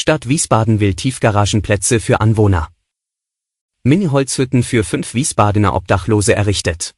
[0.00, 2.68] Stadt Wiesbaden will Tiefgaragenplätze für Anwohner.
[3.82, 6.94] Mini-Holzhütten für fünf Wiesbadener Obdachlose errichtet.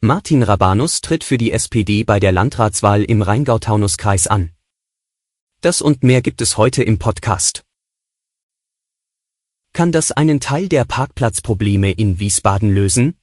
[0.00, 4.50] Martin Rabanus tritt für die SPD bei der Landratswahl im Rheingau-Taunus-Kreis an.
[5.60, 7.62] Das und mehr gibt es heute im Podcast.
[9.72, 13.16] Kann das einen Teil der Parkplatzprobleme in Wiesbaden lösen?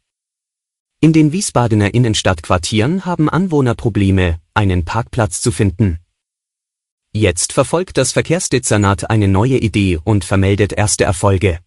[1.01, 5.99] In den Wiesbadener Innenstadtquartieren haben Anwohner Probleme, einen Parkplatz zu finden.
[7.19, 11.59] Jetzt verfolgt das Verkehrsdezernat eine neue Idee und vermeldet erste Erfolge.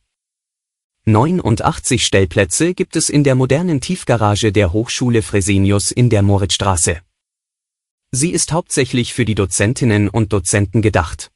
[1.05, 7.03] 89 Stellplätze gibt es in der modernen Tiefgarage der Hochschule Fresenius in der Moritzstraße.
[8.13, 11.31] Sie ist hauptsächlich für die Dozentinnen und Dozenten gedacht.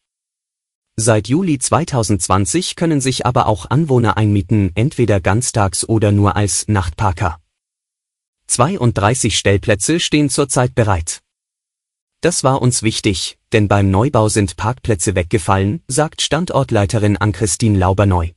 [0.96, 7.38] Seit Juli 2020 können sich aber auch Anwohner einmieten, entweder ganztags oder nur als Nachtparker.
[8.46, 11.20] 32 Stellplätze stehen zurzeit bereit.
[12.20, 18.30] Das war uns wichtig, denn beim Neubau sind Parkplätze weggefallen, sagt Standortleiterin Ann-Christine Lauberneu.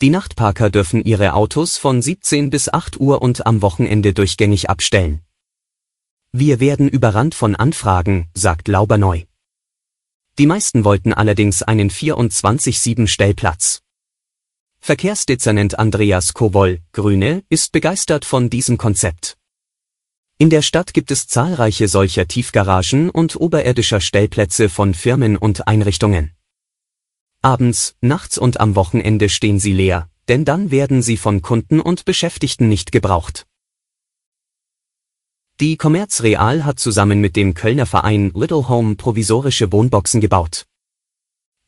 [0.00, 5.20] Die Nachtparker dürfen ihre Autos von 17 bis 8 Uhr und am Wochenende durchgängig abstellen.
[6.32, 9.22] Wir werden überrannt von Anfragen, sagt Lauberneu.
[10.38, 13.82] Die meisten wollten allerdings einen 24-7 Stellplatz.
[14.80, 19.36] Verkehrsdezernent Andreas Kowol, Grüne, ist begeistert von diesem Konzept.
[20.42, 26.32] In der Stadt gibt es zahlreiche solcher Tiefgaragen und oberirdischer Stellplätze von Firmen und Einrichtungen.
[27.42, 32.04] Abends, nachts und am Wochenende stehen sie leer, denn dann werden sie von Kunden und
[32.04, 33.46] Beschäftigten nicht gebraucht.
[35.60, 40.66] Die Commerz Real hat zusammen mit dem Kölner Verein Little Home provisorische Wohnboxen gebaut.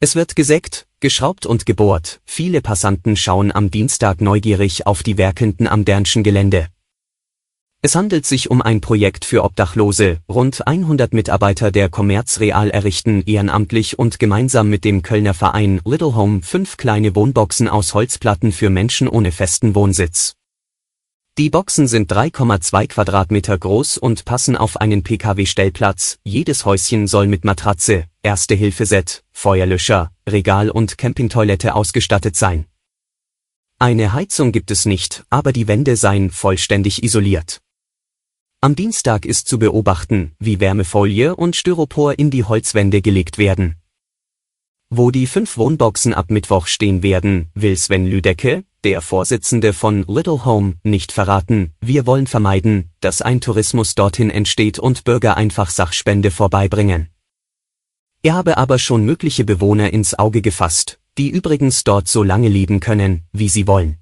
[0.01, 5.69] Es wird gesägt, geschraubt und gebohrt, viele Passanten schauen am Dienstag neugierig auf die werkelnden
[5.69, 6.71] am Dernschen Gelände.
[7.85, 13.23] Es handelt sich um ein Projekt für Obdachlose, rund 100 Mitarbeiter der Commerz Real errichten
[13.27, 18.71] ehrenamtlich und gemeinsam mit dem Kölner Verein Little Home fünf kleine Wohnboxen aus Holzplatten für
[18.71, 20.33] Menschen ohne festen Wohnsitz.
[21.37, 27.45] Die Boxen sind 3,2 Quadratmeter groß und passen auf einen Pkw-Stellplatz, jedes Häuschen soll mit
[27.45, 32.65] Matratze, Erste-Hilfe-Set, Feuerlöscher, Regal und Campingtoilette ausgestattet sein.
[33.79, 37.61] Eine Heizung gibt es nicht, aber die Wände seien vollständig isoliert.
[38.65, 43.77] Am Dienstag ist zu beobachten, wie Wärmefolie und Styropor in die Holzwände gelegt werden.
[44.89, 50.47] Wo die fünf Wohnboxen ab Mittwoch stehen werden, will Sven Lüdecke, der Vorsitzende von Little
[50.47, 51.75] Home, nicht verraten.
[51.83, 57.11] Wir wollen vermeiden, dass ein Tourismus dorthin entsteht und Bürger einfach Sachspende vorbeibringen.
[58.23, 62.81] Er habe aber schon mögliche Bewohner ins Auge gefasst, die übrigens dort so lange leben
[62.81, 63.99] können, wie sie wollen.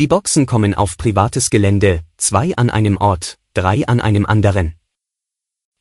[0.00, 4.72] Die Boxen kommen auf privates Gelände, zwei an einem Ort, drei an einem anderen.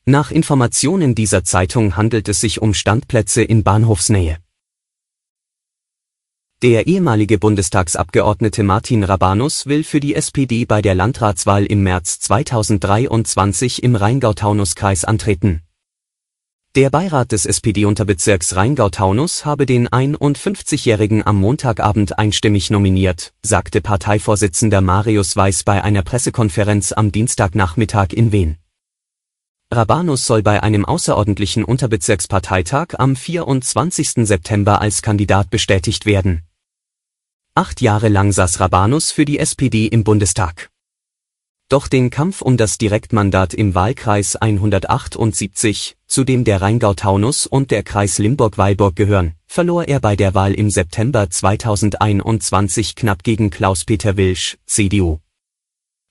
[0.04, 4.40] Nach Informationen dieser Zeitung handelt es sich um Standplätze in Bahnhofsnähe.
[6.62, 13.84] Der ehemalige Bundestagsabgeordnete Martin Rabanus will für die SPD bei der Landratswahl im März 2023
[13.84, 15.62] im Rheingau-Taunus-Kreis antreten.
[16.76, 25.36] Der Beirat des SPD-Unterbezirks Rheingau-Taunus habe den 51-Jährigen am Montagabend einstimmig nominiert, sagte Parteivorsitzender Marius
[25.36, 28.58] Weiß bei einer Pressekonferenz am Dienstagnachmittag in Wien.
[29.72, 34.28] Rabanus soll bei einem außerordentlichen Unterbezirksparteitag am 24.
[34.28, 36.44] September als Kandidat bestätigt werden.
[37.56, 40.70] Acht Jahre lang saß Rabanus für die SPD im Bundestag.
[41.70, 47.84] Doch den Kampf um das Direktmandat im Wahlkreis 178, zu dem der Rheingau-Taunus und der
[47.84, 54.58] Kreis Limburg-Weilburg gehören, verlor er bei der Wahl im September 2021 knapp gegen Klaus-Peter Wilsch,
[54.66, 55.20] CDU.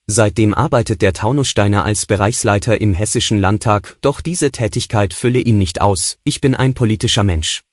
[0.06, 5.81] Seitdem arbeitet der Taunussteiner als Bereichsleiter im Hessischen Landtag, doch diese Tätigkeit fülle ihn nicht
[5.81, 7.65] aus, ich bin ein politischer Mensch.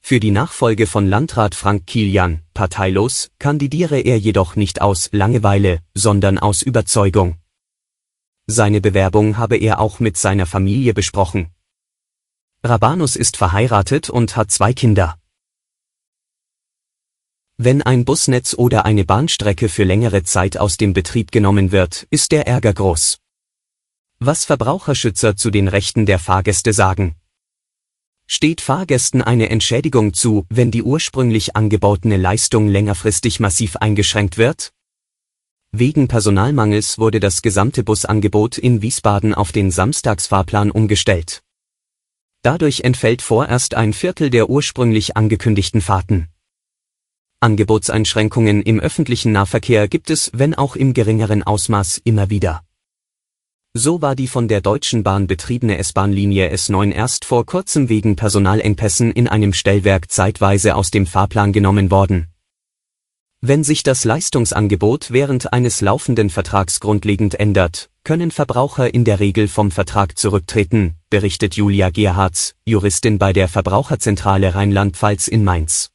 [0.00, 6.38] Für die Nachfolge von Landrat Frank Kilian, parteilos, kandidiere er jedoch nicht aus Langeweile, sondern
[6.38, 7.36] aus Überzeugung.
[8.48, 11.54] Seine Bewerbung habe er auch mit seiner Familie besprochen.
[12.64, 15.16] Rabanus ist verheiratet und hat zwei Kinder.
[17.58, 22.32] Wenn ein Busnetz oder eine Bahnstrecke für längere Zeit aus dem Betrieb genommen wird, ist
[22.32, 23.20] der Ärger groß.
[24.18, 27.14] Was Verbraucherschützer zu den Rechten der Fahrgäste sagen.
[28.28, 34.72] Steht Fahrgästen eine Entschädigung zu, wenn die ursprünglich angebotene Leistung längerfristig massiv eingeschränkt wird?
[35.72, 41.42] Wegen Personalmangels wurde das gesamte Busangebot in Wiesbaden auf den Samstagsfahrplan umgestellt.
[42.42, 46.28] Dadurch entfällt vorerst ein Viertel der ursprünglich angekündigten Fahrten.
[47.40, 52.67] Angebotseinschränkungen im öffentlichen Nahverkehr gibt es, wenn auch im geringeren Ausmaß, immer wieder.
[53.80, 59.12] So war die von der Deutschen Bahn betriebene S-Bahn-Linie S9 erst vor kurzem wegen Personalengpässen
[59.12, 62.26] in einem Stellwerk zeitweise aus dem Fahrplan genommen worden
[63.40, 69.46] wenn sich das Leistungsangebot während eines laufenden Vertrags grundlegend ändert, können Verbraucher in der Regel
[69.46, 75.90] vom Vertrag zurücktreten, berichtet Julia Gerhards, Juristin bei der Verbraucherzentrale Rheinland-Pfalz in Mainz.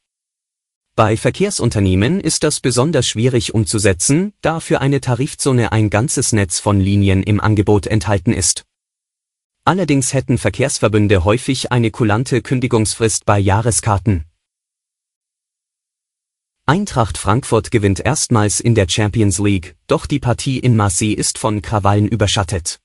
[0.96, 6.78] Bei Verkehrsunternehmen ist das besonders schwierig umzusetzen, da für eine Tarifzone ein ganzes Netz von
[6.78, 8.64] Linien im Angebot enthalten ist.
[9.64, 14.24] Allerdings hätten Verkehrsverbünde häufig eine kulante Kündigungsfrist bei Jahreskarten.
[16.64, 21.60] Eintracht Frankfurt gewinnt erstmals in der Champions League, doch die Partie in Marseille ist von
[21.60, 22.78] Krawallen überschattet.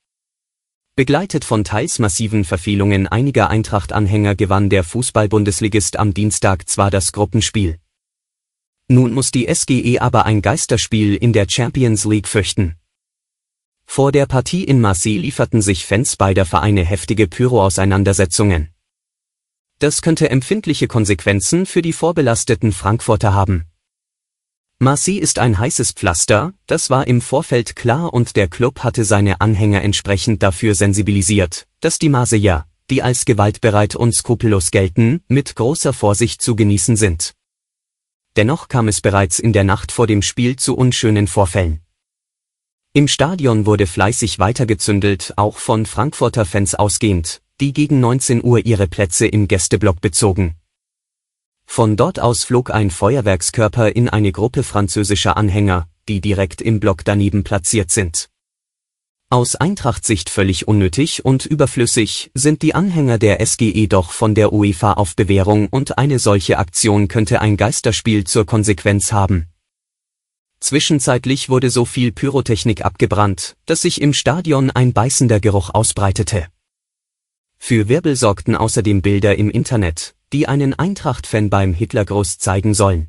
[0.95, 7.77] Begleitet von teils massiven Verfehlungen einiger Eintracht-Anhänger gewann der Fußball-Bundesligist am Dienstag zwar das Gruppenspiel.
[8.91, 12.75] Nun muss die SGE aber ein Geisterspiel in der Champions League fürchten.
[13.85, 18.69] Vor der Partie in Marseille lieferten sich Fans beider Vereine heftige Pyro-Auseinandersetzungen.
[19.77, 23.65] Das könnte empfindliche Konsequenzen für die vorbelasteten Frankfurter haben.
[24.79, 29.39] Marseille ist ein heißes Pflaster, das war im Vorfeld klar und der Club hatte seine
[29.39, 35.93] Anhänger entsprechend dafür sensibilisiert, dass die Marseiller, die als gewaltbereit und skrupellos gelten, mit großer
[35.93, 37.35] Vorsicht zu genießen sind.
[38.35, 41.81] Dennoch kam es bereits in der Nacht vor dem Spiel zu unschönen Vorfällen.
[42.93, 48.87] Im Stadion wurde fleißig weitergezündelt, auch von Frankfurter Fans ausgehend, die gegen 19 Uhr ihre
[48.87, 50.55] Plätze im Gästeblock bezogen.
[51.65, 57.05] Von dort aus flog ein Feuerwerkskörper in eine Gruppe französischer Anhänger, die direkt im Block
[57.05, 58.29] daneben platziert sind.
[59.31, 64.93] Aus Eintracht-Sicht völlig unnötig und überflüssig sind die Anhänger der SGE doch von der UEFA
[64.93, 69.45] auf Bewährung und eine solche Aktion könnte ein Geisterspiel zur Konsequenz haben.
[70.61, 76.47] Zwischenzeitlich wurde so viel Pyrotechnik abgebrannt, dass sich im Stadion ein beißender Geruch ausbreitete.
[77.59, 83.08] Für Wirbel sorgten außerdem Bilder im Internet, die einen Eintracht-Fan beim Hitlergruß zeigen sollen.